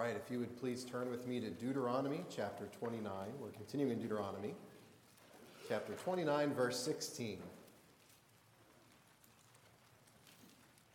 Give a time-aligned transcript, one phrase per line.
[0.00, 3.12] right, if you would please turn with me to Deuteronomy chapter 29.
[3.38, 4.54] We're continuing Deuteronomy
[5.68, 7.36] chapter 29, verse 16.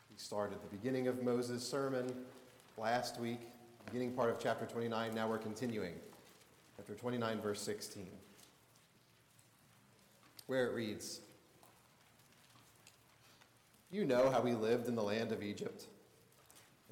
[0.10, 2.12] We started the beginning of Moses' sermon
[2.80, 3.42] last week,
[3.86, 5.14] beginning part of chapter 29.
[5.14, 5.94] Now we're continuing.
[6.76, 8.08] Chapter 29, verse 16,
[10.48, 11.22] where it reads
[13.92, 15.90] You know how we lived in the land of Egypt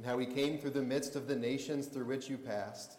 [0.03, 2.97] and how he came through the midst of the nations through which you passed.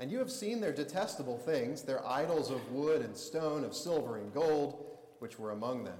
[0.00, 4.16] And you have seen their detestable things, their idols of wood and stone, of silver
[4.16, 4.86] and gold,
[5.18, 5.98] which were among them.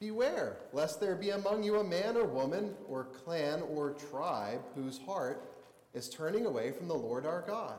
[0.00, 4.98] Beware, lest there be among you a man or woman, or clan or tribe, whose
[4.98, 5.48] heart
[5.94, 7.78] is turning away from the Lord our God,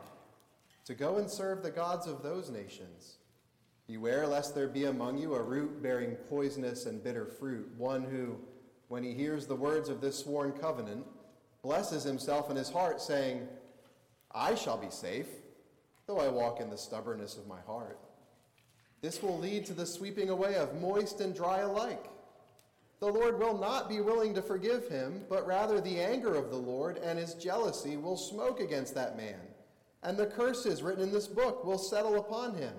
[0.86, 3.18] to go and serve the gods of those nations.
[3.88, 8.38] Beware, lest there be among you a root bearing poisonous and bitter fruit, one who,
[8.88, 11.06] when he hears the words of this sworn covenant,
[11.66, 13.48] blesses himself in his heart, saying,
[14.32, 15.26] I shall be safe,
[16.06, 17.98] though I walk in the stubbornness of my heart.
[19.02, 22.06] This will lead to the sweeping away of moist and dry alike.
[23.00, 26.56] The Lord will not be willing to forgive him, but rather the anger of the
[26.56, 29.40] Lord and his jealousy will smoke against that man.
[30.04, 32.74] And the curses written in this book will settle upon him.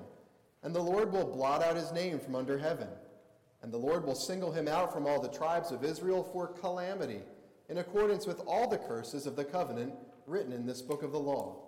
[0.63, 2.89] And the Lord will blot out his name from under heaven.
[3.63, 7.23] And the Lord will single him out from all the tribes of Israel for calamity
[7.69, 9.93] in accordance with all the curses of the covenant
[10.27, 11.63] written in this book of the law.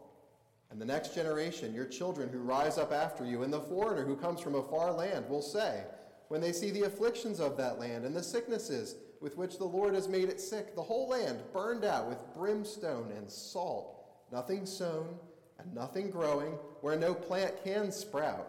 [0.71, 4.17] And the next generation, your children who rise up after you, and the foreigner who
[4.17, 5.85] comes from a far land, will say,
[6.29, 9.95] when they see the afflictions of that land and the sicknesses with which the Lord
[9.95, 15.17] has made it sick, the whole land burned out with brimstone and salt, nothing sown
[15.59, 18.49] and nothing growing, where no plant can sprout,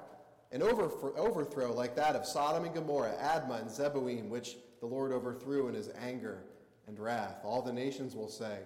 [0.51, 5.69] an overthrow like that of Sodom and Gomorrah, Admah and Zeboim, which the Lord overthrew
[5.69, 6.43] in his anger
[6.89, 7.37] and wrath.
[7.43, 8.57] All the nations will say,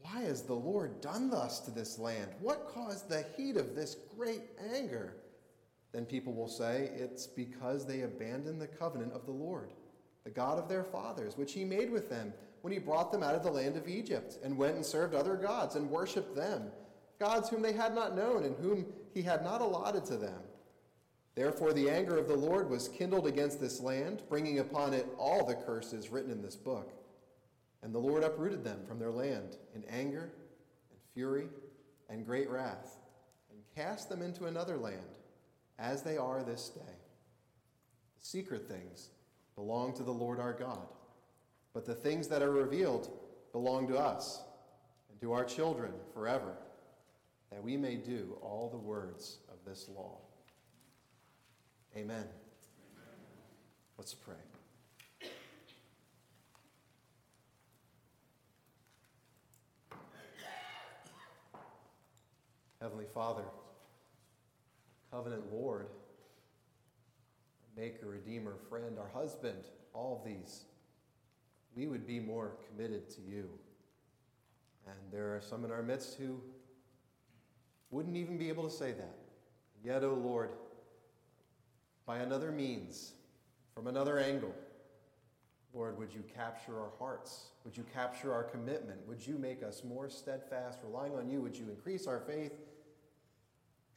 [0.00, 2.30] Why has the Lord done thus to this land?
[2.40, 5.16] What caused the heat of this great anger?
[5.92, 9.72] Then people will say, It's because they abandoned the covenant of the Lord,
[10.24, 12.32] the God of their fathers, which he made with them
[12.62, 15.36] when he brought them out of the land of Egypt, and went and served other
[15.36, 16.70] gods and worshipped them,
[17.20, 20.40] gods whom they had not known and whom he had not allotted to them.
[21.36, 25.44] Therefore, the anger of the Lord was kindled against this land, bringing upon it all
[25.44, 26.92] the curses written in this book.
[27.86, 30.32] And the Lord uprooted them from their land in anger
[30.90, 31.46] and fury
[32.10, 32.98] and great wrath,
[33.48, 35.20] and cast them into another land,
[35.78, 36.80] as they are this day.
[38.18, 39.10] The secret things
[39.54, 40.88] belong to the Lord our God,
[41.74, 43.08] but the things that are revealed
[43.52, 44.42] belong to us
[45.08, 46.56] and to our children forever,
[47.52, 50.18] that we may do all the words of this law.
[51.96, 52.24] Amen.
[53.96, 54.34] Let's pray.
[62.80, 63.44] Heavenly Father,
[65.10, 65.86] covenant Lord,
[67.76, 69.64] maker, redeemer, friend, our husband,
[69.94, 70.64] all of these,
[71.74, 73.48] we would be more committed to you.
[74.86, 76.40] And there are some in our midst who
[77.90, 79.16] wouldn't even be able to say that.
[79.82, 80.50] Yet, O oh Lord,
[82.04, 83.12] by another means,
[83.74, 84.54] from another angle,
[85.76, 87.48] Lord, would you capture our hearts?
[87.64, 89.06] Would you capture our commitment?
[89.06, 91.42] Would you make us more steadfast, relying on you?
[91.42, 92.54] Would you increase our faith?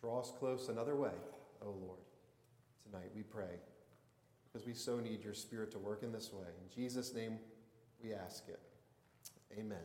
[0.02, 1.14] Draw us close another way,
[1.62, 2.00] O oh Lord.
[2.84, 3.62] Tonight we pray,
[4.52, 6.48] because we so need your Spirit to work in this way.
[6.48, 7.40] In Jesus' name
[8.04, 8.60] we ask it.
[9.58, 9.78] Amen.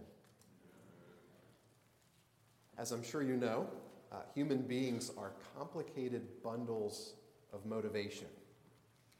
[2.76, 3.68] As I'm sure you know,
[4.10, 7.14] uh, human beings are complicated bundles
[7.52, 8.26] of motivation.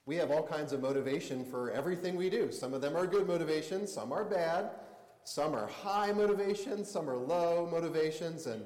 [0.07, 2.53] We have all kinds of motivation for everything we do.
[2.53, 4.71] Some of them are good motivations, some are bad,
[5.25, 8.65] some are high motivations, some are low motivations, and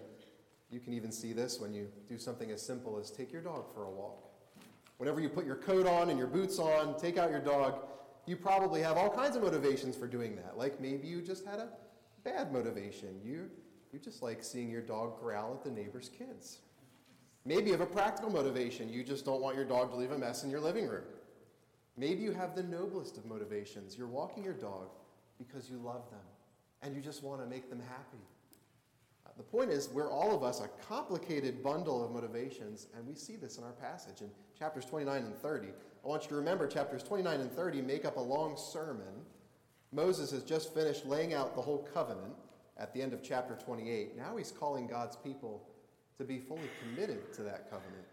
[0.69, 3.73] you can even see this when you do something as simple as take your dog
[3.73, 4.25] for a walk.
[4.97, 7.83] Whenever you put your coat on and your boots on, take out your dog,
[8.27, 10.59] you probably have all kinds of motivations for doing that.
[10.59, 11.69] Like maybe you just had a
[12.25, 13.21] bad motivation.
[13.25, 13.49] You,
[13.93, 16.59] you just like seeing your dog growl at the neighbor's kids.
[17.45, 18.93] Maybe you have a practical motivation.
[18.93, 21.05] You just don't want your dog to leave a mess in your living room.
[21.99, 23.99] Maybe you have the noblest of motivations.
[23.99, 24.91] You're walking your dog
[25.37, 26.21] because you love them
[26.81, 28.23] and you just want to make them happy.
[29.27, 33.17] Uh, the point is, we're all of us a complicated bundle of motivations, and we
[33.17, 35.69] see this in our passage in chapters 29 and 30.
[36.05, 39.25] I want you to remember chapters 29 and 30 make up a long sermon.
[39.93, 42.35] Moses has just finished laying out the whole covenant
[42.77, 44.17] at the end of chapter 28.
[44.17, 45.67] Now he's calling God's people
[46.17, 48.07] to be fully committed to that covenant.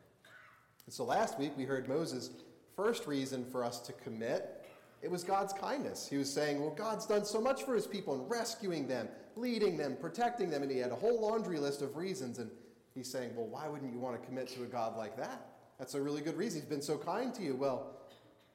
[0.86, 2.32] And so last week we heard Moses
[2.76, 4.66] first reason for us to commit,
[5.02, 6.08] it was God's kindness.
[6.10, 9.78] He was saying, Well, God's done so much for his people in rescuing them, leading
[9.78, 12.40] them, protecting them, and he had a whole laundry list of reasons.
[12.40, 12.50] And
[12.94, 15.48] he's saying, Well, why wouldn't you want to commit to a God like that?
[15.78, 16.62] That's a really good reason.
[16.62, 17.56] He's been so kind to you.
[17.56, 17.96] Well,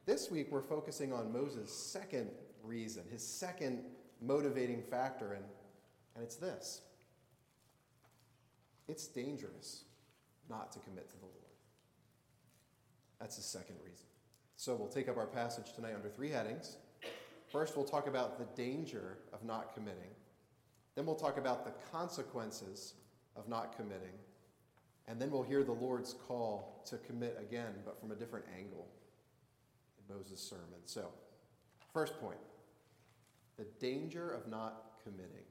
[0.06, 2.30] this week we're focusing on Moses' second
[2.64, 3.84] reason, his second
[4.20, 5.44] motivating factor, and,
[6.14, 6.82] and it's this
[8.88, 9.84] it's dangerous
[10.48, 11.36] not to commit to the Lord.
[13.20, 14.06] That's the second reason.
[14.56, 16.76] So we'll take up our passage tonight under three headings.
[17.50, 20.10] First, we'll talk about the danger of not committing.
[20.94, 22.94] Then we'll talk about the consequences
[23.36, 24.18] of not committing.
[25.08, 28.86] And then we'll hear the Lord's call to commit again, but from a different angle
[29.98, 30.80] in Moses' sermon.
[30.84, 31.08] So,
[31.92, 32.38] first point
[33.56, 35.49] the danger of not committing.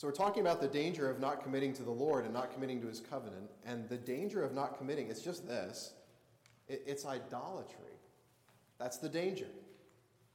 [0.00, 2.80] So, we're talking about the danger of not committing to the Lord and not committing
[2.80, 3.50] to his covenant.
[3.66, 5.92] And the danger of not committing, it's just this
[6.68, 7.98] it's idolatry.
[8.78, 9.48] That's the danger.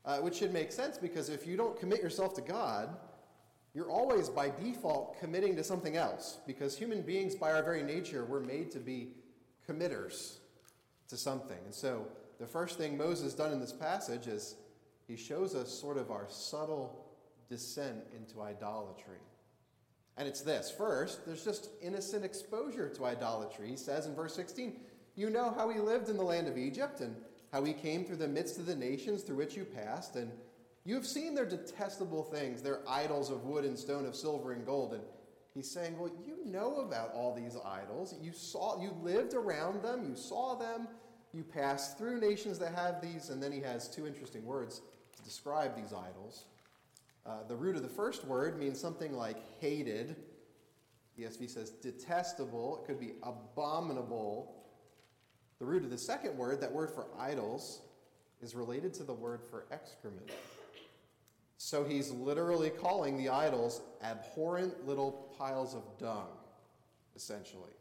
[0.05, 2.95] Uh, which should make sense because if you don't commit yourself to God,
[3.73, 6.37] you're always by default committing to something else.
[6.45, 9.13] Because human beings, by our very nature, we're made to be
[9.65, 10.41] committers
[11.09, 11.57] to something.
[11.65, 12.07] And so,
[12.39, 14.57] the first thing Moses done in this passage is
[15.07, 17.03] he shows us sort of our subtle
[17.49, 19.17] descent into idolatry.
[20.17, 23.67] And it's this first, there's just innocent exposure to idolatry.
[23.69, 24.79] He says in verse 16,
[25.15, 27.15] You know how he lived in the land of Egypt and
[27.51, 30.31] how he came through the midst of the nations through which you passed, and
[30.85, 34.65] you have seen their detestable things, their idols of wood and stone, of silver and
[34.65, 34.93] gold.
[34.93, 35.03] And
[35.53, 38.15] he's saying, Well, you know about all these idols.
[38.21, 40.87] You saw, you lived around them, you saw them,
[41.33, 44.81] you passed through nations that have these, and then he has two interesting words
[45.17, 46.45] to describe these idols.
[47.25, 50.15] Uh, the root of the first word means something like hated.
[51.19, 52.79] ESV says detestable.
[52.83, 54.63] It could be abominable.
[55.59, 57.81] The root of the second word, that word for idols,
[58.41, 60.29] is related to the word for excrement.
[61.57, 66.27] So he's literally calling the idols abhorrent little piles of dung,
[67.15, 67.71] essentially.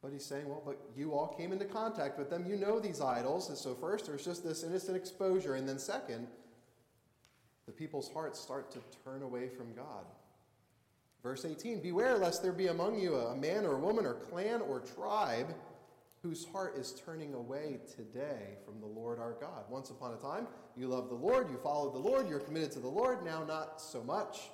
[0.00, 2.44] But he's saying, well, but you all came into contact with them.
[2.46, 3.48] You know these idols.
[3.48, 5.54] And so, first, there's just this innocent exposure.
[5.54, 6.26] And then, second,
[7.66, 10.04] the people's hearts start to turn away from God.
[11.22, 14.60] Verse 18 Beware lest there be among you a man or a woman or clan
[14.60, 15.54] or tribe
[16.22, 19.64] whose heart is turning away today from the Lord our God.
[19.68, 22.78] Once upon a time, you loved the Lord, you followed the Lord, you're committed to
[22.78, 24.50] the Lord, now not so much.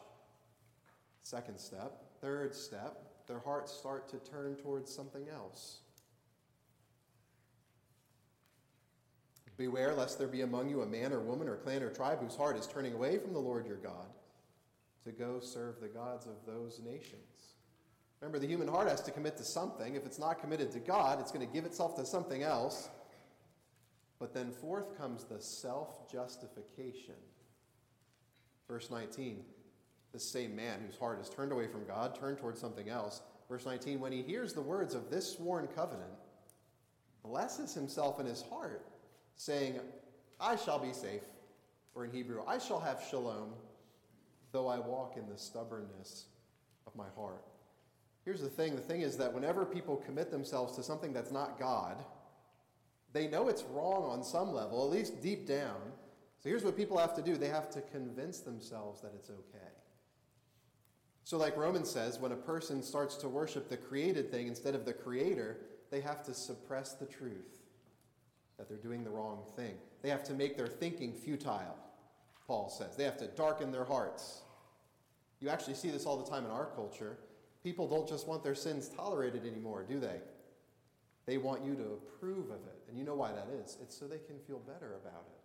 [1.23, 2.05] Second step.
[2.23, 5.81] Third step, their hearts start to turn towards something else.
[9.59, 12.37] Beware lest there be among you a man or woman or clan or tribe whose
[12.37, 14.07] heart is turning away from the Lord your God
[15.05, 17.57] to go serve the gods of those nations.
[18.21, 19.97] Remember, the human heart has to commit to something.
[19.97, 22.89] If it's not committed to God, it's going to give itself to something else.
[24.21, 27.15] But then, forth comes the self justification.
[28.69, 29.45] Verse 19
[30.13, 33.21] the same man whose heart is turned away from God turned towards something else.
[33.49, 36.11] Verse 19 when he hears the words of this sworn covenant,
[37.23, 38.87] blesses himself in his heart
[39.39, 39.79] saying,
[40.41, 41.23] I shall be safe,
[41.95, 43.55] or in Hebrew, I shall have shalom,
[44.53, 46.27] though I walk in the stubbornness
[46.87, 47.45] of my heart.
[48.25, 51.59] Here's the thing the thing is that whenever people commit themselves to something that's not
[51.59, 52.05] God,
[53.13, 55.81] they know it's wrong on some level, at least deep down.
[56.41, 59.73] So here's what people have to do they have to convince themselves that it's okay.
[61.25, 64.85] So, like Romans says, when a person starts to worship the created thing instead of
[64.85, 65.59] the creator,
[65.91, 67.58] they have to suppress the truth
[68.59, 69.75] that they're doing the wrong thing.
[70.03, 71.77] They have to make their thinking futile,
[72.47, 72.97] Paul says.
[72.97, 74.43] They have to darken their hearts.
[75.41, 77.19] You actually see this all the time in our culture.
[77.63, 80.21] People don't just want their sins tolerated anymore, do they?
[81.27, 82.83] They want you to approve of it.
[82.89, 85.41] And you know why that is it's so they can feel better about it.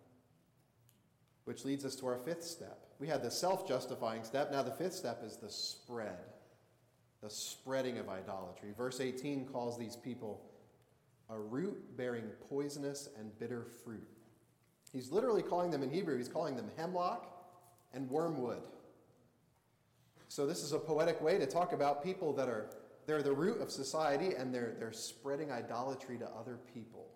[1.44, 2.78] Which leads us to our fifth step.
[2.98, 4.50] We had the self justifying step.
[4.50, 6.32] Now, the fifth step is the spread,
[7.22, 8.70] the spreading of idolatry.
[8.76, 10.40] Verse 18 calls these people
[11.30, 14.06] a root bearing poisonous and bitter fruit.
[14.92, 17.26] He's literally calling them in Hebrew, he's calling them hemlock
[17.92, 18.62] and wormwood.
[20.28, 22.70] So this is a poetic way to talk about people that are
[23.06, 27.06] they're the root of society and they're, they're spreading idolatry to other people.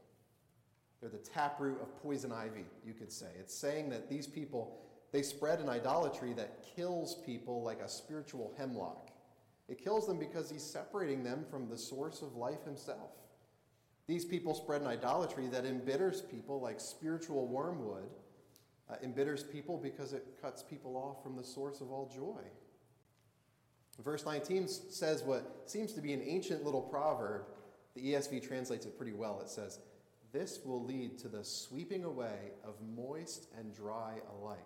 [1.00, 3.28] They're the taproot of poison ivy, you could say.
[3.38, 4.80] It's saying that these people,
[5.12, 9.10] they spread an idolatry that kills people like a spiritual hemlock.
[9.68, 13.10] It kills them because he's separating them from the source of life himself.
[14.08, 18.08] These people spread an idolatry that embitters people like spiritual wormwood,
[18.90, 22.42] uh, embitters people because it cuts people off from the source of all joy.
[24.02, 27.42] Verse 19 says what seems to be an ancient little proverb.
[27.94, 29.40] The ESV translates it pretty well.
[29.42, 29.80] It says,
[30.32, 34.58] This will lead to the sweeping away of moist and dry alike.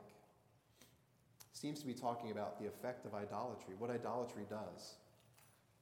[1.53, 4.95] seems to be talking about the effect of idolatry, what idolatry does.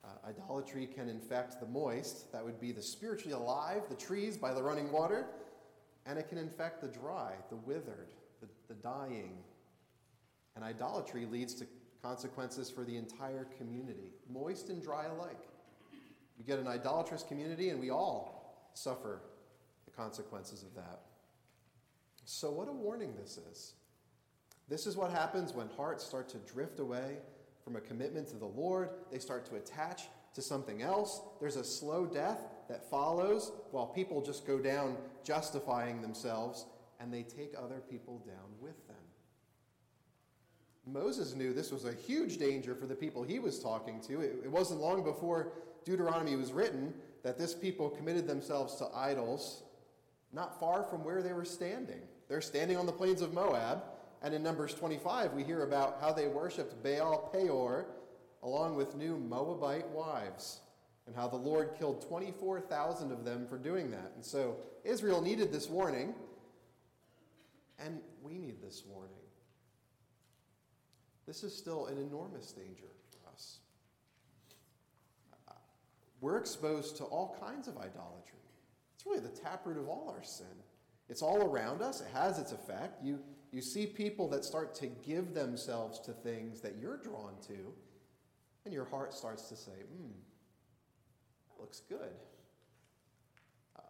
[0.03, 4.53] Uh, idolatry can infect the moist, that would be the spiritually alive, the trees by
[4.55, 5.27] the running water,
[6.07, 8.09] and it can infect the dry, the withered,
[8.41, 9.37] the, the dying.
[10.57, 11.67] And idolatry leads to
[12.03, 15.49] consequences for the entire community, moist and dry alike.
[16.39, 19.21] You get an idolatrous community, and we all suffer
[19.85, 21.03] the consequences of that.
[22.25, 23.75] So, what a warning this is.
[24.69, 27.17] This is what happens when hearts start to drift away
[27.65, 28.91] from a commitment to the Lord.
[29.11, 31.21] They start to attach to something else.
[31.41, 32.39] There's a slow death
[32.69, 36.67] that follows while people just go down justifying themselves
[37.01, 38.97] and they take other people down with them.
[40.87, 44.21] Moses knew this was a huge danger for the people he was talking to.
[44.21, 45.53] It, wasn't long before
[45.85, 49.63] Deuteronomy was written that this people committed themselves to idols
[50.33, 52.01] not far from where they were standing.
[52.29, 53.83] They're standing on the plains of Moab,
[54.23, 57.87] and in Numbers 25, we hear about how they worshiped Baal Peor
[58.43, 60.61] along with new Moabite wives,
[61.07, 64.13] and how the Lord killed 24,000 of them for doing that.
[64.15, 66.15] And so Israel needed this warning,
[67.79, 69.13] and we need this warning.
[71.27, 73.59] This is still an enormous danger for us.
[76.21, 78.39] We're exposed to all kinds of idolatry.
[78.95, 80.47] It's really the taproot of all our sin.
[81.11, 83.05] It's all around us, it has its effect.
[83.05, 83.19] You,
[83.53, 87.75] you see people that start to give themselves to things that you're drawn to,
[88.65, 90.13] and your heart starts to say, hmm,
[91.49, 92.13] that looks good.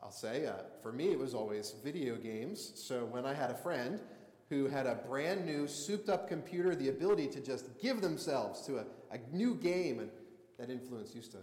[0.02, 2.72] I'll say, uh, for me, it was always video games.
[2.74, 4.00] So when I had a friend
[4.48, 8.78] who had a brand new, souped up computer, the ability to just give themselves to
[8.78, 10.10] a, a new game, and
[10.58, 11.38] that influence used to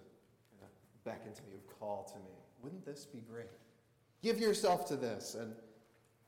[1.05, 2.36] beckon to me, call to me.
[2.62, 3.48] Wouldn't this be great?
[4.22, 5.36] Give yourself to this.
[5.36, 5.53] And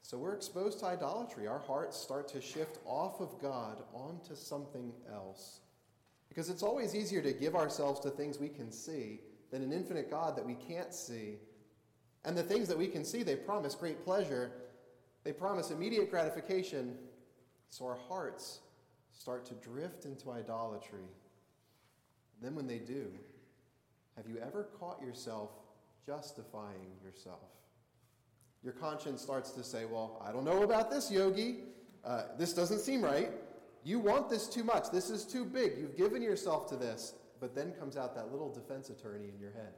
[0.01, 1.47] so we're exposed to idolatry.
[1.47, 5.59] Our hearts start to shift off of God onto something else.
[6.29, 9.19] Because it's always easier to give ourselves to things we can see
[9.51, 11.37] than an infinite God that we can't see.
[12.25, 14.51] And the things that we can see, they promise great pleasure,
[15.23, 16.97] they promise immediate gratification.
[17.69, 18.59] So our hearts
[19.11, 20.99] start to drift into idolatry.
[22.35, 23.11] And then when they do,
[24.15, 25.51] have you ever caught yourself
[26.05, 27.39] justifying yourself?
[28.63, 31.59] Your conscience starts to say, Well, I don't know about this, yogi.
[32.03, 33.31] Uh, this doesn't seem right.
[33.83, 34.91] You want this too much.
[34.91, 35.77] This is too big.
[35.77, 37.13] You've given yourself to this.
[37.39, 39.73] But then comes out that little defense attorney in your head.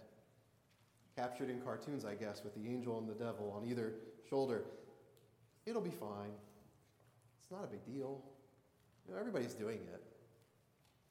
[1.15, 3.93] Captured in cartoons, I guess, with the angel and the devil on either
[4.27, 4.63] shoulder.
[5.65, 6.31] It'll be fine.
[7.39, 8.23] It's not a big deal.
[9.07, 10.01] You know, everybody's doing it.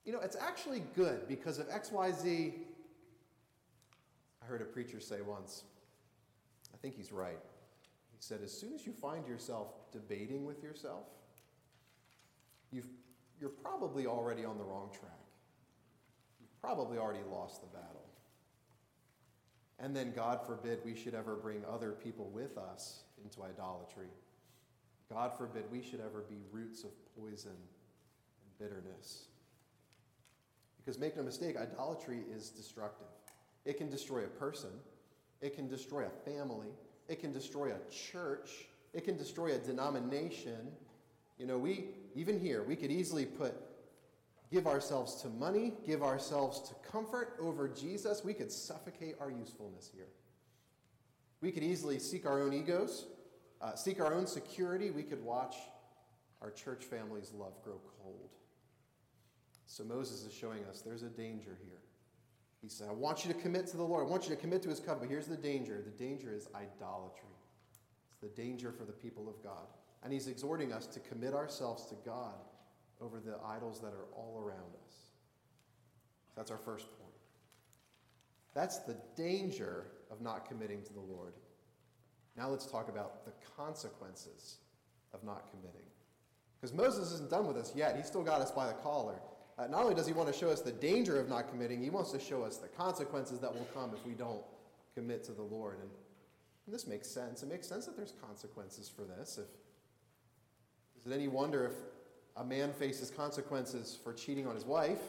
[0.04, 2.54] You know, it's actually good because of XYZ.
[4.42, 5.64] I heard a preacher say once,
[6.74, 7.38] I think he's right.
[8.20, 11.06] He said, as soon as you find yourself debating with yourself,
[12.70, 12.90] you've,
[13.40, 15.24] you're probably already on the wrong track.
[16.38, 18.04] You've probably already lost the battle.
[19.78, 24.08] And then, God forbid, we should ever bring other people with us into idolatry.
[25.10, 29.28] God forbid we should ever be roots of poison and bitterness.
[30.76, 33.06] Because make no mistake, idolatry is destructive.
[33.64, 34.72] It can destroy a person,
[35.40, 36.68] it can destroy a family,
[37.10, 40.68] it can destroy a church, it can destroy a denomination.
[41.38, 43.54] You know, we, even here, we could easily put,
[44.52, 48.22] give ourselves to money, give ourselves to comfort over Jesus.
[48.24, 50.06] We could suffocate our usefulness here.
[51.40, 53.06] We could easily seek our own egos,
[53.60, 54.90] uh, seek our own security.
[54.90, 55.56] We could watch
[56.40, 58.30] our church family's love grow cold.
[59.66, 61.80] So Moses is showing us there's a danger here.
[62.62, 64.06] He said, I want you to commit to the Lord.
[64.06, 65.02] I want you to commit to his covenant.
[65.02, 67.36] But here's the danger the danger is idolatry,
[68.10, 69.66] it's the danger for the people of God.
[70.02, 72.34] And he's exhorting us to commit ourselves to God
[73.00, 74.94] over the idols that are all around us.
[76.36, 77.10] That's our first point.
[78.54, 81.34] That's the danger of not committing to the Lord.
[82.36, 84.56] Now let's talk about the consequences
[85.12, 85.86] of not committing.
[86.60, 87.96] Because Moses isn't done with us yet.
[87.96, 89.20] He's still got us by the collar.
[89.60, 91.90] Uh, not only does he want to show us the danger of not committing, he
[91.90, 94.42] wants to show us the consequences that will come if we don't
[94.94, 95.78] commit to the Lord.
[95.80, 95.90] And,
[96.64, 97.42] and this makes sense.
[97.42, 99.38] It makes sense that there's consequences for this.
[99.38, 99.48] If,
[100.98, 101.74] is it any wonder if
[102.36, 105.00] a man faces consequences for cheating on his wife?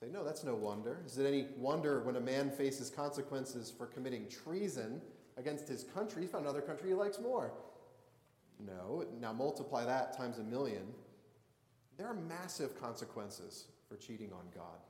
[0.00, 0.98] Say, no, that's no wonder.
[1.04, 5.00] Is it any wonder when a man faces consequences for committing treason
[5.36, 6.22] against his country?
[6.22, 7.52] He's found another country he likes more.
[8.64, 9.04] No.
[9.20, 10.82] Now multiply that times a million.
[11.96, 14.80] There are massive consequences for cheating on God.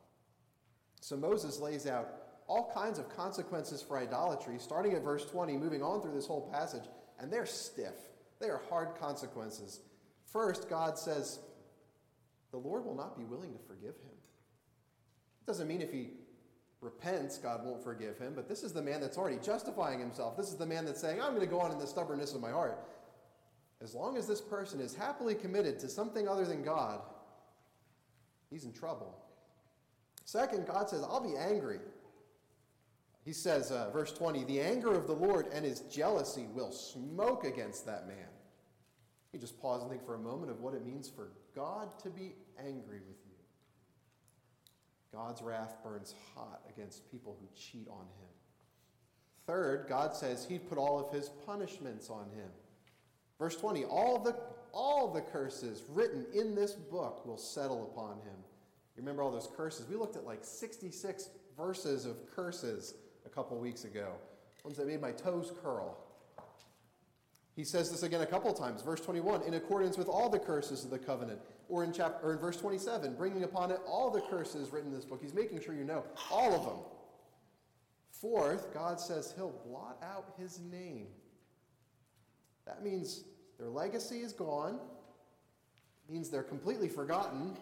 [1.01, 2.09] So Moses lays out
[2.47, 6.51] all kinds of consequences for idolatry, starting at verse 20, moving on through this whole
[6.51, 6.85] passage,
[7.19, 7.95] and they're stiff.
[8.41, 9.81] They are hard consequences.
[10.27, 11.41] First, God says,
[12.51, 14.17] the Lord will not be willing to forgive him.
[15.43, 16.11] It doesn't mean if he
[16.81, 20.37] repents, God won't forgive him, but this is the man that's already justifying himself.
[20.37, 22.41] This is the man that's saying, I'm going to go on in the stubbornness of
[22.41, 22.79] my heart.
[23.83, 27.01] As long as this person is happily committed to something other than God,
[28.51, 29.19] he's in trouble.
[30.25, 31.81] Second, God says, I'll be angry.
[33.25, 37.45] He says, uh, verse 20, the anger of the Lord and his jealousy will smoke
[37.45, 38.17] against that man.
[39.33, 42.11] You just pause and think for a moment of what it means for God to
[42.11, 43.33] be angry with you.
[45.13, 48.29] God's wrath burns hot against people who cheat on him.
[49.47, 52.49] Third, God says he'd put all of his punishments on him.
[53.43, 54.37] Verse 20, all the,
[54.73, 58.37] all the curses written in this book will settle upon him.
[58.95, 59.89] You remember all those curses?
[59.89, 62.95] We looked at like 66 verses of curses
[63.27, 64.13] a couple weeks ago,
[64.63, 65.99] ones that made my toes curl.
[67.57, 68.81] He says this again a couple times.
[68.81, 71.41] Verse 21, in accordance with all the curses of the covenant.
[71.69, 74.95] Or in, chapter, or in verse 27, bringing upon it all the curses written in
[74.95, 75.19] this book.
[75.21, 76.79] He's making sure you know all of them.
[78.13, 81.09] Fourth, God says he'll blot out his name.
[82.67, 83.25] That means
[83.63, 84.75] their legacy is gone.
[86.09, 87.57] It means they're completely forgotten.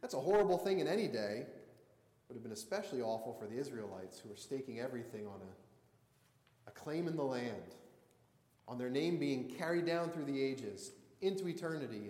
[0.00, 1.44] That's a horrible thing in any day.
[2.28, 6.72] Would have been especially awful for the Israelites who were staking everything on a, a
[6.72, 7.74] claim in the land
[8.66, 12.08] on their name being carried down through the ages into eternity.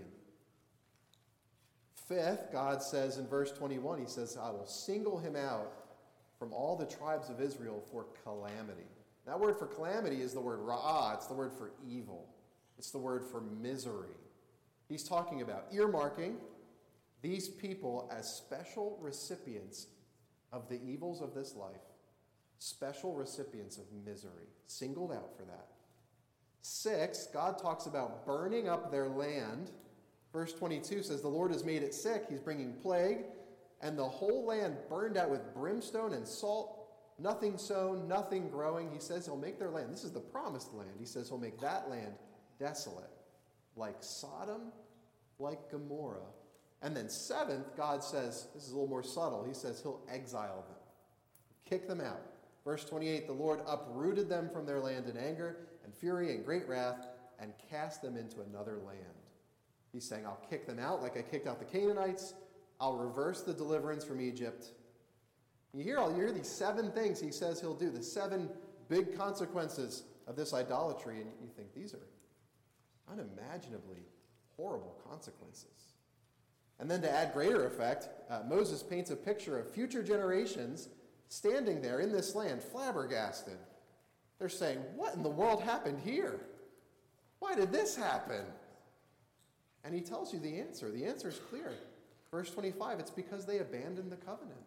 [2.06, 5.72] Fifth, God says in verse 21, He says, I will single him out
[6.38, 8.86] from all the tribes of Israel for calamity.
[9.26, 12.28] That word for calamity is the word ra'ah, it's the word for evil,
[12.78, 14.14] it's the word for misery.
[14.88, 16.36] He's talking about earmarking
[17.22, 19.86] these people as special recipients
[20.52, 21.80] of the evils of this life,
[22.58, 25.68] special recipients of misery, singled out for that.
[26.62, 29.70] 6, God talks about burning up their land.
[30.32, 32.24] Verse 22 says, The Lord has made it sick.
[32.28, 33.24] He's bringing plague,
[33.82, 38.90] and the whole land burned out with brimstone and salt, nothing sown, nothing growing.
[38.90, 39.92] He says he'll make their land.
[39.92, 40.90] This is the promised land.
[40.98, 42.14] He says he'll make that land
[42.58, 43.10] desolate,
[43.76, 44.72] like Sodom,
[45.38, 46.20] like Gomorrah.
[46.82, 49.44] And then, seventh, God says, this is a little more subtle.
[49.46, 50.78] He says he'll exile them,
[51.68, 52.20] kick them out.
[52.64, 56.68] Verse 28 The Lord uprooted them from their land in anger and fury and great
[56.68, 57.06] wrath
[57.38, 58.98] and cast them into another land.
[59.92, 62.34] He's saying, I'll kick them out like I kicked out the Canaanites.
[62.80, 64.66] I'll reverse the deliverance from Egypt.
[65.72, 68.50] You hear all you hear these seven things he says he'll do, the seven
[68.88, 72.06] big consequences of this idolatry, and you think these are
[73.10, 74.06] unimaginably
[74.56, 75.94] horrible consequences.
[76.78, 80.88] And then to add greater effect, uh, Moses paints a picture of future generations
[81.28, 83.56] standing there in this land, flabbergasted.
[84.38, 86.40] They're saying, What in the world happened here?
[87.38, 88.44] Why did this happen?
[89.84, 90.90] And he tells you the answer.
[90.90, 91.72] The answer is clear.
[92.30, 94.58] Verse 25, it's because they abandoned the covenant.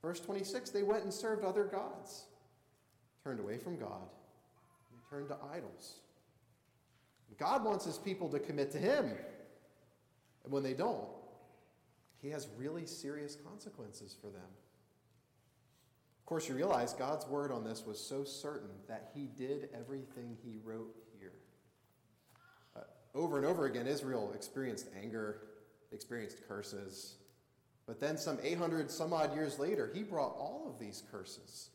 [0.00, 2.24] Verse 26, they went and served other gods,
[3.24, 4.08] turned away from God,
[4.90, 5.96] and turned to idols.
[7.38, 9.12] God wants his people to commit to him.
[10.44, 11.08] And when they don't,
[12.20, 14.42] he has really serious consequences for them.
[16.20, 20.36] Of course, you realize God's word on this was so certain that he did everything
[20.42, 21.32] he wrote here.
[22.76, 22.80] Uh,
[23.14, 25.42] over and over again, Israel experienced anger,
[25.90, 27.16] experienced curses.
[27.86, 31.70] But then, some 800 some odd years later, he brought all of these curses.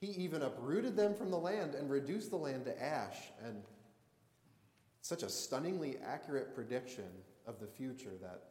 [0.00, 3.16] He even uprooted them from the land and reduced the land to ash.
[3.44, 3.62] And
[5.08, 7.08] such a stunningly accurate prediction
[7.46, 8.42] of the future that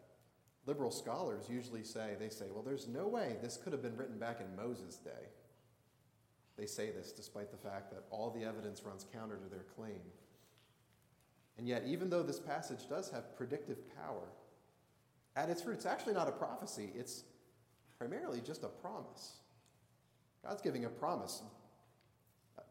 [0.66, 4.18] liberal scholars usually say, they say, well, there's no way this could have been written
[4.18, 5.28] back in Moses' day.
[6.58, 10.02] They say this despite the fact that all the evidence runs counter to their claim.
[11.60, 14.28] And yet, even though this passage does have predictive power,
[15.36, 17.24] at its root, it's actually not a prophecy, it's
[18.00, 19.42] primarily just a promise.
[20.44, 21.44] God's giving a promise.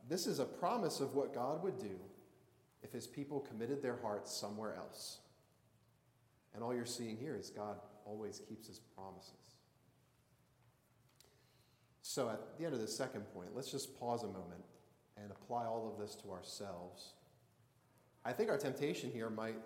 [0.09, 2.01] This is a promise of what God would do
[2.87, 5.19] if his people committed their hearts somewhere else.
[6.55, 9.33] And all you're seeing here is God always keeps his promises.
[12.03, 14.63] So, at the end of the second point, let's just pause a moment
[15.21, 17.15] and apply all of this to ourselves.
[18.25, 19.59] I think our temptation here might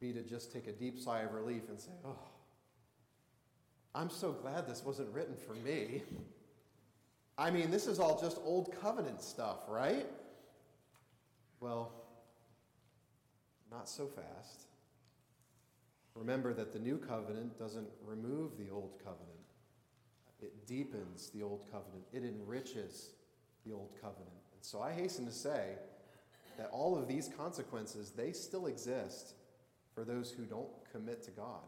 [0.00, 2.16] be to just take a deep sigh of relief and say, Oh,
[3.94, 6.02] I'm so glad this wasn't written for me.
[7.36, 10.06] I mean, this is all just old covenant stuff, right?
[11.60, 11.99] Well,
[13.70, 14.66] not so fast.
[16.14, 19.28] Remember that the new covenant doesn't remove the old covenant.
[20.42, 22.04] It deepens the old covenant.
[22.12, 23.10] It enriches
[23.64, 24.28] the old covenant.
[24.54, 25.74] And so I hasten to say
[26.58, 29.34] that all of these consequences, they still exist
[29.94, 31.62] for those who don't commit to God.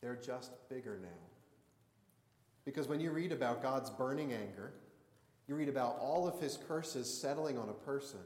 [0.00, 1.08] They're just bigger now.
[2.64, 4.72] Because when you read about God's burning anger,
[5.46, 8.20] you read about all of his curses settling on a person.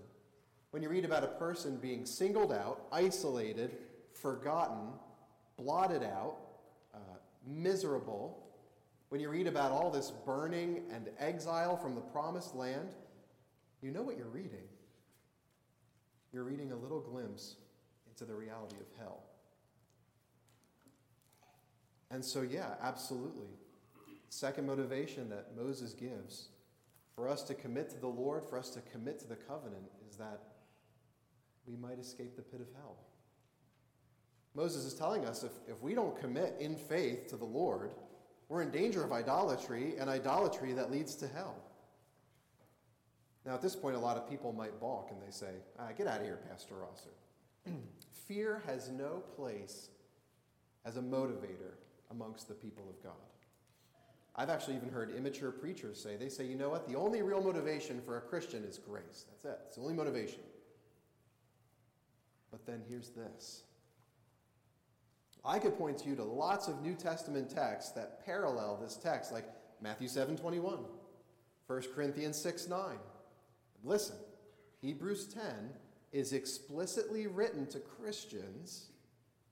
[0.73, 3.77] When you read about a person being singled out, isolated,
[4.15, 4.89] forgotten,
[5.59, 6.39] blotted out,
[6.95, 6.99] uh,
[7.47, 8.43] miserable,
[9.11, 12.89] when you read about all this burning and exile from the promised land,
[13.83, 14.65] you know what you're reading.
[16.33, 17.57] You're reading a little glimpse
[18.09, 19.25] into the reality of hell.
[22.11, 23.51] And so, yeah, absolutely.
[24.31, 26.49] Second motivation that Moses gives
[27.15, 30.17] for us to commit to the Lord, for us to commit to the covenant, is
[30.17, 30.41] that
[31.67, 32.97] we might escape the pit of hell.
[34.55, 37.93] Moses is telling us if, if we don't commit in faith to the Lord,
[38.49, 41.57] we're in danger of idolatry, and idolatry that leads to hell.
[43.47, 46.07] Now, at this point, a lot of people might balk and they say, ah, Get
[46.07, 47.11] out of here, Pastor Rosser.
[48.29, 49.89] Fear has no place
[50.85, 51.75] as a motivator
[52.11, 53.13] amongst the people of God.
[54.35, 56.89] I've actually even heard immature preachers say, they say, you know what?
[56.89, 59.27] The only real motivation for a Christian is grace.
[59.29, 59.61] That's it.
[59.67, 60.41] It's the only motivation.
[62.53, 63.65] But then here's this.
[65.45, 69.47] I could point you to lots of New Testament texts that parallel this text, like
[69.81, 70.79] Matthew 7 21,
[71.67, 72.79] 1 Corinthians 6 9.
[73.83, 74.17] Listen,
[74.81, 75.43] Hebrews 10
[76.13, 78.91] is explicitly written to Christians,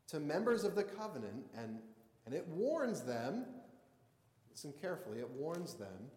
[0.09, 1.79] to members of the covenant, and,
[2.27, 3.47] and it warns them
[4.51, 6.11] listen carefully, it warns them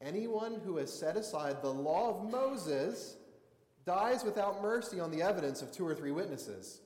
[0.00, 3.16] anyone who has set aside the law of Moses
[3.86, 6.80] dies without mercy on the evidence of two or three witnesses.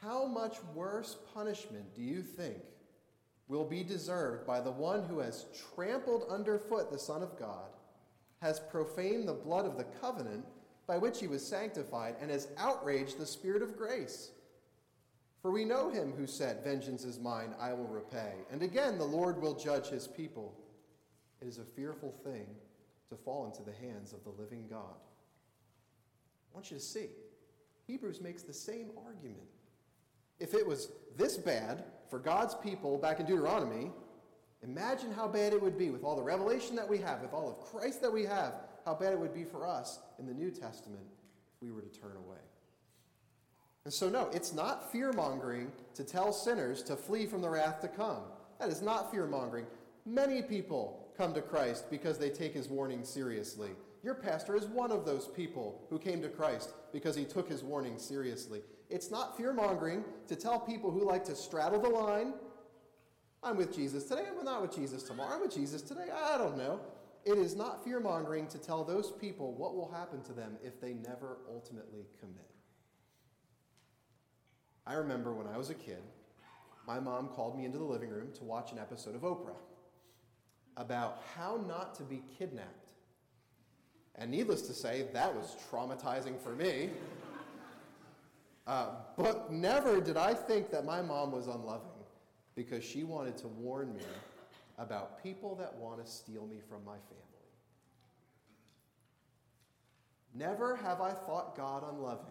[0.00, 2.58] How much worse punishment do you think
[3.48, 7.70] will be deserved by the one who has trampled underfoot the Son of God,
[8.40, 10.44] has profaned the blood of the covenant
[10.86, 14.30] by which he was sanctified, and has outraged the Spirit of grace?
[15.40, 18.32] For we know him who said, Vengeance is mine, I will repay.
[18.50, 20.54] And again, the Lord will judge his people.
[21.40, 22.46] It is a fearful thing
[23.10, 24.94] to fall into the hands of the living God.
[26.52, 27.06] I want you to see.
[27.86, 29.48] Hebrews makes the same argument.
[30.38, 33.90] If it was this bad for God's people back in Deuteronomy,
[34.62, 37.48] imagine how bad it would be with all the revelation that we have, with all
[37.48, 40.50] of Christ that we have, how bad it would be for us in the New
[40.50, 41.04] Testament
[41.54, 42.38] if we were to turn away.
[43.84, 47.80] And so, no, it's not fear mongering to tell sinners to flee from the wrath
[47.80, 48.22] to come.
[48.60, 49.66] That is not fear mongering.
[50.06, 53.70] Many people come to Christ because they take his warning seriously.
[54.02, 57.62] Your pastor is one of those people who came to Christ because he took his
[57.62, 58.62] warning seriously.
[58.90, 62.34] It's not fear mongering to tell people who like to straddle the line
[63.44, 66.56] I'm with Jesus today, I'm not with Jesus tomorrow, I'm with Jesus today, I don't
[66.56, 66.80] know.
[67.24, 70.80] It is not fear mongering to tell those people what will happen to them if
[70.80, 72.50] they never ultimately commit.
[74.86, 76.02] I remember when I was a kid,
[76.86, 79.56] my mom called me into the living room to watch an episode of Oprah
[80.76, 82.81] about how not to be kidnapped.
[84.16, 86.90] And needless to say, that was traumatizing for me.
[88.66, 91.88] Uh, but never did I think that my mom was unloving
[92.54, 94.04] because she wanted to warn me
[94.78, 97.22] about people that want to steal me from my family.
[100.34, 102.26] Never have I thought God unloving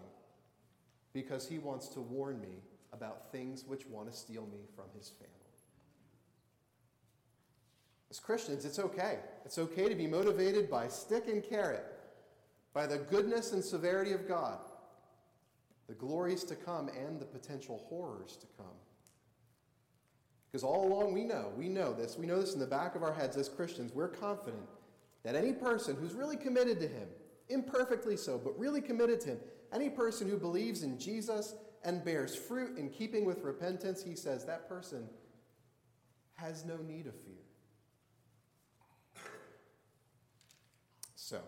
[1.14, 2.64] because he wants to warn me
[2.94, 5.41] about things which want to steal me from his family.
[8.12, 9.20] As Christians, it's okay.
[9.46, 11.86] It's okay to be motivated by stick and carrot,
[12.74, 14.60] by the goodness and severity of God,
[15.88, 18.76] the glories to come, and the potential horrors to come.
[20.52, 23.04] Because all along we know, we know this, we know this in the back of
[23.04, 24.68] our heads as Christians, we're confident
[25.24, 27.08] that any person who's really committed to Him,
[27.48, 29.40] imperfectly so, but really committed to Him,
[29.72, 34.46] any person who believes in Jesus and bears fruit in keeping with repentance, he says
[34.46, 35.08] that person
[36.34, 37.41] has no need of fear.
[41.32, 41.40] So,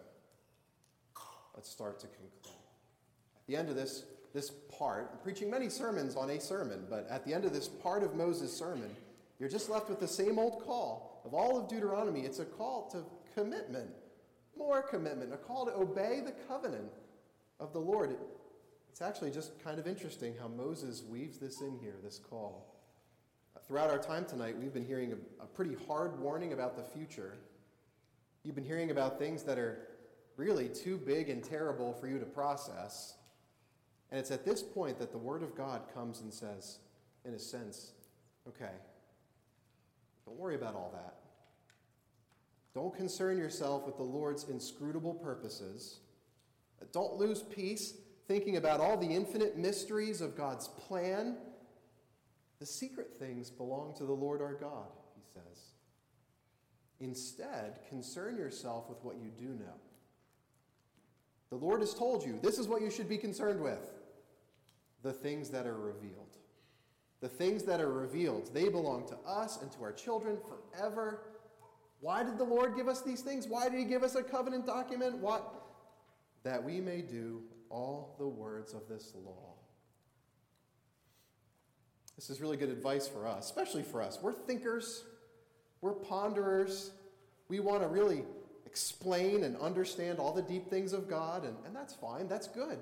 [1.56, 2.56] let's start to conclude.
[3.36, 7.06] At the end of this, this part, I'm preaching many sermons on a sermon, but
[7.10, 8.96] at the end of this part of Moses' sermon,
[9.42, 12.22] you're just left with the same old call of all of Deuteronomy.
[12.22, 13.04] It's a call to
[13.36, 13.90] commitment,
[14.58, 16.94] more commitment, a call to obey the covenant
[17.60, 18.16] of the Lord.
[18.90, 22.74] It's actually just kind of interesting how Moses weaves this in here, this call.
[23.68, 27.34] Throughout our time tonight, we've been hearing a, a pretty hard warning about the future.
[28.44, 29.88] You've been hearing about things that are
[30.36, 33.16] really too big and terrible for you to process.
[34.12, 36.80] And it's at this point that the Word of God comes and says,
[37.26, 37.94] in a sense,
[38.48, 38.74] okay,
[40.26, 41.16] don't worry about all that.
[42.74, 46.00] Don't concern yourself with the Lord's inscrutable purposes.
[46.92, 47.94] Don't lose peace
[48.28, 51.38] thinking about all the infinite mysteries of God's plan.
[52.60, 55.73] The secret things belong to the Lord our God, he says.
[57.00, 59.76] Instead, concern yourself with what you do know.
[61.50, 63.90] The Lord has told you this is what you should be concerned with
[65.04, 66.38] the things that are revealed.
[67.20, 71.22] The things that are revealed, they belong to us and to our children forever.
[72.00, 73.48] Why did the Lord give us these things?
[73.48, 75.18] Why did He give us a covenant document?
[75.18, 75.54] What?
[76.44, 79.54] That we may do all the words of this law.
[82.16, 84.20] This is really good advice for us, especially for us.
[84.22, 85.04] We're thinkers,
[85.84, 86.92] we're ponderers.
[87.50, 88.24] We want to really
[88.66, 92.80] explain and understand all the deep things of God, and, and that's fine, that's good.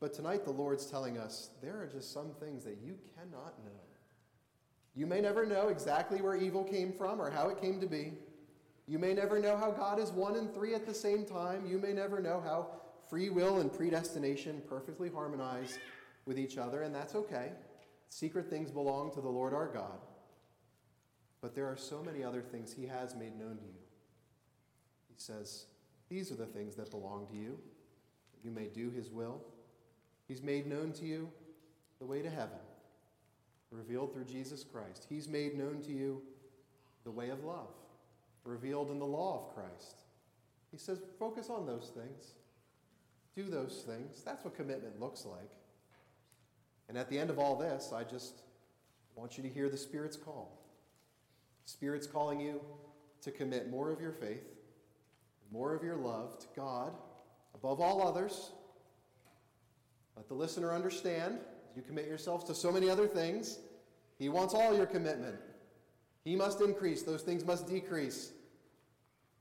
[0.00, 3.80] But tonight, the Lord's telling us there are just some things that you cannot know.
[4.94, 8.14] You may never know exactly where evil came from or how it came to be.
[8.88, 11.64] You may never know how God is one and three at the same time.
[11.66, 12.66] You may never know how
[13.08, 15.78] free will and predestination perfectly harmonize
[16.24, 17.52] with each other, and that's okay.
[18.08, 19.98] Secret things belong to the Lord our God.
[21.46, 23.78] But there are so many other things He has made known to you.
[25.06, 25.66] He says,
[26.08, 27.56] These are the things that belong to you,
[28.32, 29.40] that you may do His will.
[30.26, 31.30] He's made known to you
[32.00, 32.58] the way to heaven,
[33.70, 35.06] revealed through Jesus Christ.
[35.08, 36.20] He's made known to you
[37.04, 37.70] the way of love,
[38.42, 40.02] revealed in the law of Christ.
[40.72, 42.32] He says, focus on those things.
[43.36, 44.20] Do those things.
[44.24, 45.52] That's what commitment looks like.
[46.88, 48.42] And at the end of all this, I just
[49.14, 50.65] want you to hear the Spirit's call.
[51.66, 52.60] Spirit's calling you
[53.22, 54.44] to commit more of your faith,
[55.52, 56.92] more of your love to God
[57.54, 58.52] above all others
[60.16, 61.38] let the listener understand,
[61.76, 63.58] you commit yourselves to so many other things,
[64.18, 65.36] he wants all your commitment.
[66.24, 68.32] He must increase, those things must decrease.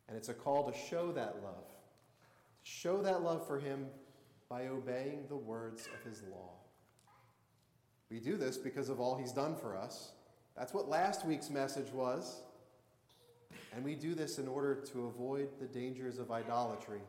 [0.08, 1.64] And it's a call to show that love.
[2.64, 3.88] Show that love for him
[4.50, 6.52] by obeying the words of his law.
[8.12, 10.12] We do this because of all he's done for us.
[10.58, 12.42] That's what last week's message was.
[13.74, 17.02] And we do this in order to avoid the dangers of idolatry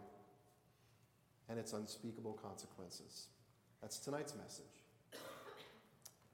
[1.48, 3.28] and its unspeakable consequences.
[3.80, 4.64] That's tonight's message.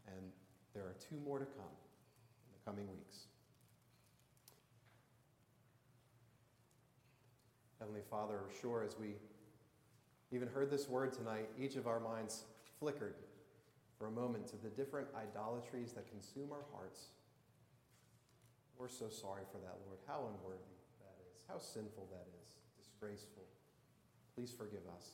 [0.06, 0.32] And
[0.72, 3.26] there are two more to come in the coming weeks.
[7.78, 9.16] Heavenly Father, sure, as we
[10.30, 12.44] even heard this word tonight, each of our minds
[12.78, 13.16] flickered
[14.02, 17.10] for a moment to the different idolatries that consume our hearts.
[18.76, 20.00] We're so sorry for that, Lord.
[20.08, 23.44] How unworthy that is, how sinful that is, disgraceful.
[24.34, 25.10] Please forgive us.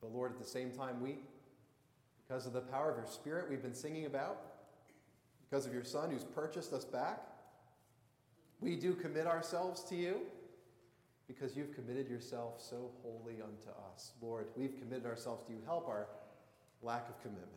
[0.00, 1.18] But Lord, at the same time, we,
[2.26, 4.38] because of the power of your Spirit we've been singing about,
[5.48, 7.20] because of your Son who's purchased us back,
[8.60, 10.22] we do commit ourselves to you
[11.28, 14.10] because you've committed yourself so wholly unto us.
[14.20, 15.58] Lord, we've committed ourselves to you.
[15.66, 16.08] Help our
[16.82, 17.48] lack of commitment.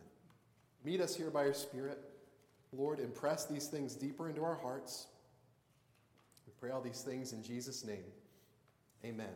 [0.84, 1.98] Meet us here by your Spirit.
[2.72, 5.06] Lord, impress these things deeper into our hearts.
[6.46, 8.04] We pray all these things in Jesus' name.
[9.04, 9.32] Amen.